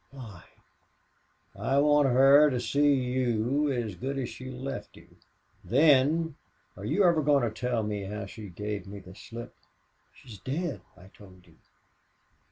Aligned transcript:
"Why?" 0.09 0.43
"I 1.55 1.77
want 1.77 2.07
her 2.07 2.49
to 2.49 2.59
see 2.59 2.91
you 2.91 3.71
as 3.71 3.93
good 3.93 4.17
as 4.17 4.29
she 4.29 4.49
left 4.49 4.97
you. 4.97 5.15
Then!... 5.63 6.37
Are 6.75 6.85
you 6.85 7.03
ever 7.03 7.21
going 7.21 7.43
to 7.43 7.51
tell 7.51 7.83
me 7.83 8.05
how 8.05 8.25
she 8.25 8.49
gave 8.49 8.87
me 8.87 8.97
the 8.97 9.13
slip?" 9.13 9.55
"She's 10.11 10.39
dead, 10.39 10.81
I 10.97 11.09
told 11.09 11.45
you." 11.45 11.57